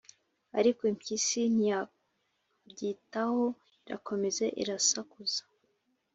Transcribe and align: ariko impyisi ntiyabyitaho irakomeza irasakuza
ariko 0.59 0.81
impyisi 0.91 1.41
ntiyabyitaho 1.55 3.43
irakomeza 3.85 4.45
irasakuza 4.61 5.41